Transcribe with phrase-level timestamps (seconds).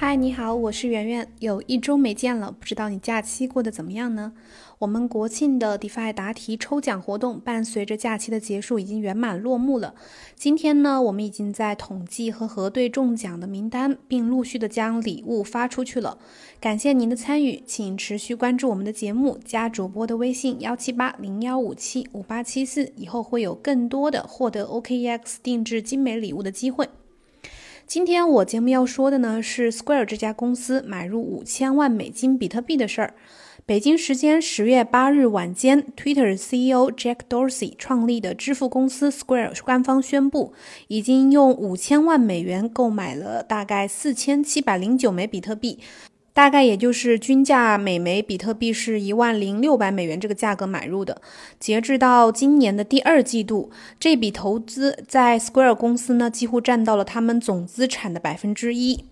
[0.00, 4.32] 嗨，你好，我是圆圆，有一周没见了，不知道你假期过得怎么样呢？
[4.78, 9.96] 我们国庆的 DeFi 答题抽奖活动伴随着假期的结束已经圆满落幕了。
[10.36, 16.16] 今天呢，我们已经在统计和核对中奖的名单，并陆续的将礼物发出去了。
[16.60, 26.88] 感谢您的参与，请持续关注我们的节目，加主播的微信幺七八零幺五七五八七四，以后会有更多的获得 OKEX 定制精美礼物的机会。
[27.88, 33.14] 今天我节目要说的呢是 Square 这家公司买入五千万美金比特币的事儿。
[33.64, 40.52] 北京时间十月八日晚间，Twitter CEO Jack Dorsey 创立的支付公司 Square 官方宣布，
[40.88, 45.78] 已经用五千万美元购买了大概四千七百零九枚比特币。
[46.38, 51.20] 大概也就是均价每枚比特币是一万零六百美元这个价格买入的。
[51.58, 59.04] 截至到今年的第二季度，这笔投资在 Square 公司呢几乎占到了他们总资产的百分之一。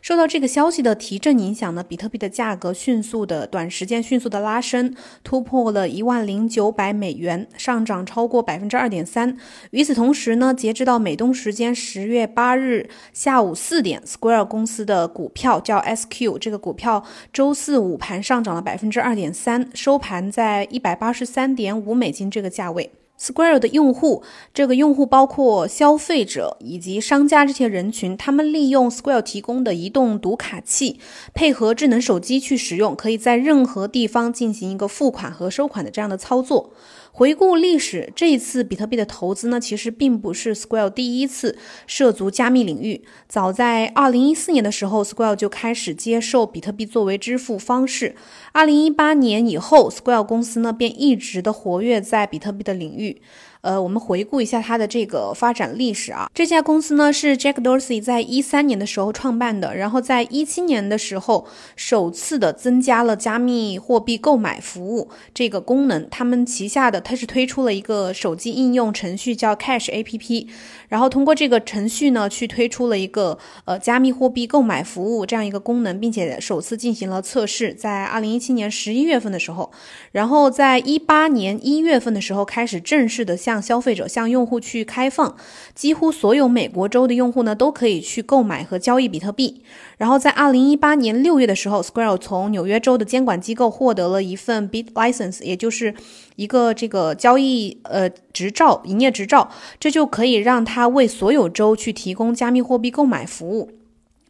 [0.00, 9.36] 受到这个消息的提振影响呢，比特币的价格迅速的短时间迅速的拉升，突破了一万零九百美元，上涨超过百分之二点三。
[9.70, 22.90] 与此同时呢，截止到美东时间十月八日下午四点，Square 公司的股票叫 SQ，这个股票周四午盘上涨了百分之二点三，收盘在一百八十三点五美金这个价位。
[23.20, 24.22] Square 的用户，
[24.54, 31.00] 这个用户包括消费者以及商家这些人群，他们利用 Square 提供的移动读卡器，
[31.34, 36.72] 配合智能手机去使用，可以在任何地方进行一个付款和收款的这样的操作。
[37.10, 41.58] 回顾历史，这一次比特币的投资呢，其实并不是 Square 第一次
[41.88, 43.02] 涉足加密领域。
[43.26, 48.14] 早在2014年的时候，Square 就开始接受比特币作为支付方式。
[48.54, 53.07] 2018年以后，Square 公司呢便一直的活跃在比特币的领域。
[53.08, 53.14] 음
[53.60, 56.30] 呃，我们回顾一下它的这个发展历史啊。
[56.32, 66.08] 这家公司呢是 Jack Dorsey 在一三年的时候创办的，然后在一七年的时候首次的增加了加密货币购买服务这个功能。
[66.08, 70.46] 他们旗下的它是推出了一个手机应用程序叫 Cash APP，
[70.88, 79.72] 然后通过这个程序呢去推出了一个呃加密货币购买服务这样一个功能，并且首次进行了测试，在二零一七年十一月份的时候，
[80.12, 83.36] 然后在一八年一月份的时候开始正式的。
[83.48, 85.34] 向消费者、向用户去开放，
[85.74, 89.62] 几乎所有美国州的用户呢都可以去购买和交易比特币。
[89.96, 95.94] 然后在二零一八年六月的时候，Square 从纽约州的监管机构获得了一份 Bit License，也就是
[96.36, 99.50] 一个这个交易呃执照、营业执照，
[99.80, 103.77] 这就可以让他为所有州去提供加密货币购买服务。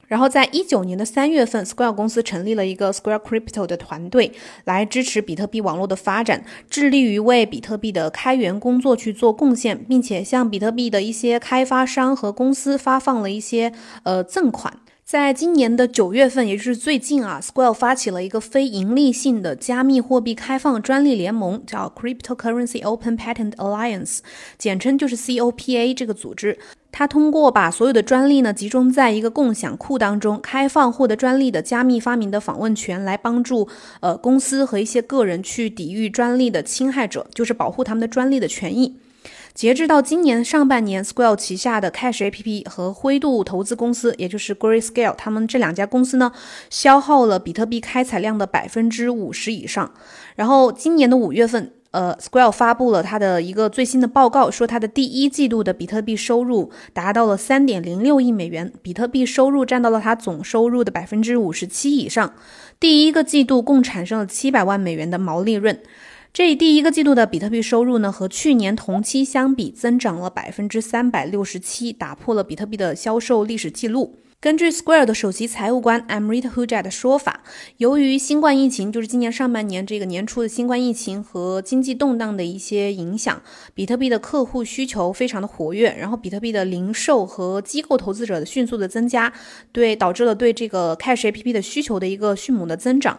[0.08, 4.32] 然后，在一九年的三月份，Square 公司成立了一个 Square Crypto 的团队，
[4.64, 14.80] 来支持比特币网络的发展，致力于为比特币的开源工作去做贡献，并且向比特币的一些开发商和公司发放了一些呃赠款。
[15.08, 24.18] 在今年的九月份，也就是最近啊，Square 发起了一个非盈利性的加密货币开放专利联盟，叫 Cryptocurrency Open Patent Alliance，
[24.58, 26.58] 简称就是 COPA 这个组织。
[26.92, 33.66] 它通过把所有的专利呢集中在一个共享库当中，开放获得专利的加密发明的访问权，来帮助
[34.00, 38.98] 呃公司和一些个人去抵御专利的侵害者，就是保护他们的专利的权益。
[39.54, 46.32] 截至到今年上半年，Square 旗下的 Cash APP 和灰度投资公司，也就是 Grayscale，他们这两家公司呢，
[46.70, 49.92] 消耗了比特币开采量的百分之五十以上。
[50.36, 62.34] 然后今年的五月份，呃，Square 发布了它的一个最新的报告，说它的第一季度的比特币收入达到了三点零六亿美元，比特币收入占到了它总收入的百分之五十七以上。
[62.78, 65.80] 第一个季度共产生了七百万美元的毛利润。
[66.38, 74.14] 这第一个季度的比特币收入呢，和去年同期相比增长了百分之三百六十七，打破了比特币的销售历史记录。
[74.38, 77.42] 根据 Square 的首席财务官 Amrit Huja 的说法，
[77.78, 83.42] 由于新冠疫情，就是今年上半年这个年初的新冠疫情和经济动荡的一些影响，
[83.74, 89.32] 比特币的客户需求非常的活跃，然后比特币的零售和机构投资者的迅速的增加，
[89.72, 93.18] 对导致了对这个 Cash APP 的需求的一个迅猛的增长。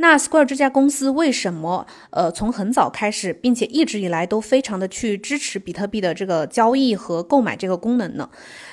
[0.00, 8.30] 那 Square 这家公司为什么呃从很早开始，并且一直以来都非常的去支持比特币的这个交易和购买这个功能呢？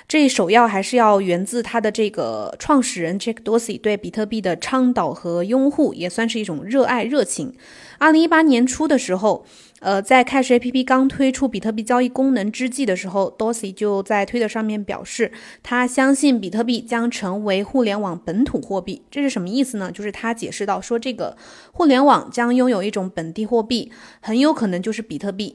[0.07, 7.56] 这首要还是要源自它的这个创始人 Jack Dorsey 对比特币的倡导和拥护，也算是一种热爱热情。
[7.97, 9.45] 二零一八年初的时候。
[9.81, 15.31] 呃，在 Cash APP 刚推出比特币交易功能之际的时候，Dorsey 就在推特上面表示，
[15.62, 19.03] 他相信比特币将成为互联网本土货币。
[19.12, 19.92] 这是什么意思呢？
[19.92, 21.38] 就是他解释到说，这个
[21.71, 25.53] 互联网将拥有一种本地货币，很有可能就是比特币。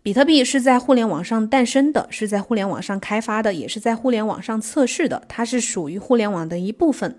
[0.00, 7.16] 比特币是在互联网上诞生的，是在互联网上开发的，也是在互联网上测试的，它是属于互联网的一部分。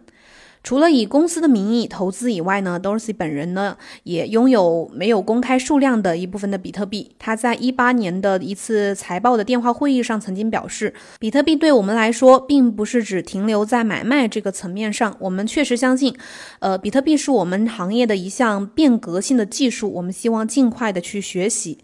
[0.63, 7.11] 除了以公司的名义投资以外呢，Dorsey 本人呢也拥有没有公开数量的一部分的比特币。
[7.19, 15.13] 他在一八年的一次财报的电话会议上曾经表示，比特币对我们来说并不是只停留在买卖这个层面上。
[15.19, 16.15] 我们确实相信，
[16.59, 21.79] 呃，比特币是我们行业的一项变革性的技术，我们希望尽快的去学习。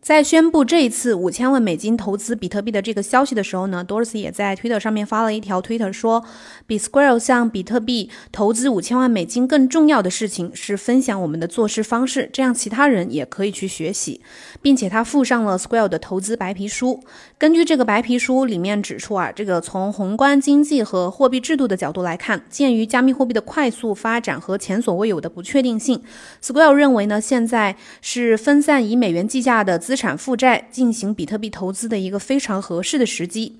[0.00, 6.24] 在宣布这一次五千万美金投资比特币的这个消息的时候呢，Dorsey 也在 Twitter 上面发了一条 Twitter 说，
[6.66, 14.22] 比 Square 向比特币投资五千万美金更重要的事情是分享我们的做事方式，这样其他人也可以去学习，
[14.62, 17.02] 并且他附上了 Square 的投资白皮书。
[17.36, 26.02] 根据这个白皮书里面指出啊，这个从宏观经济和货币制度的角度来看，鉴于加密货币的快速发展和前所未有的不确定性
[26.42, 29.78] ，Square 认为呢，现在是分散以美元计价的。
[29.90, 33.56] 资产负债进行比特币投资的一个非常合适的时机。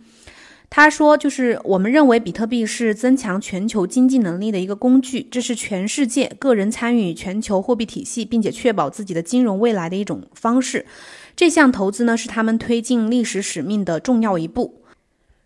[0.70, 10.86] 他说：“就是我们认为比特币是增强全球经济能力的一个工具，这是全世界个人参与全球货币体系，并且确保自己的金融未来的一种方式。
[11.34, 14.76] 这项投资呢，是他们推进历史使命的重要一步。”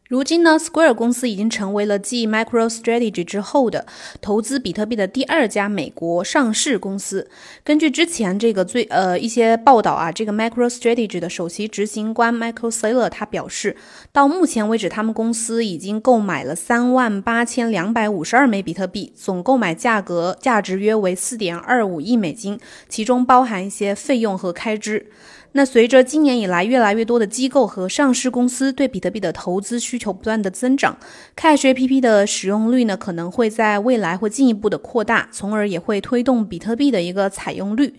[0.06, 3.86] 如今呢，Square 公司已经成为了继 MicroStrategy 之后的
[4.20, 7.26] 投资比特币的第二家美国上市公司。
[7.64, 13.74] 根据之前这个最呃一些报道啊，这个 MicroStrategy 的首席执行官 Michael Saylor 他表示，
[14.12, 22.60] 到目前为止，他们公司已经购买了三万八千两百五十二枚比特币，总购买价格价值约为四点二五亿美金，
[22.90, 25.06] 其中包含一些费用和开支。
[25.56, 30.98] 那随着今年以来越来越多的机构和上市公司对比特币的投资需求不断的增长
[31.36, 37.94] ，Cash APP 的使用率呢可能会在未来会进一步的扩大，从而也会推动比特币的一个采用率。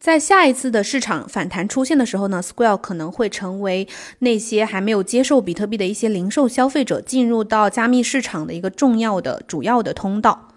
[0.00, 3.86] 在下一次的市场反弹出现的时候呢，Square 可能会成为
[4.18, 10.48] 那些还没有接受比特币的一些零售消费者进入到加密市场的一个重要的主要的通道。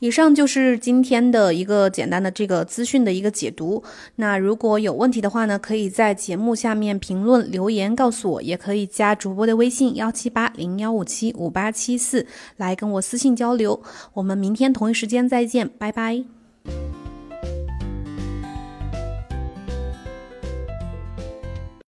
[0.00, 3.82] 以上就是今天的一个简单的这个资讯的一个解读。
[4.16, 12.26] 那如果有问题的话呢，可以在节目下面评论留言告诉我，也可以加主播的微信幺七八零幺五七五八七四
[12.56, 13.82] 来跟我私信交流。
[14.14, 16.39] 我们明天同一时间再见，拜拜。